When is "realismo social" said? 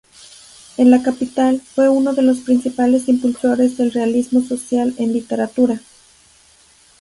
3.91-4.95